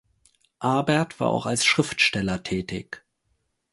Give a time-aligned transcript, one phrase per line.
[0.57, 3.03] Abert war auch als Schriftsteller tätig.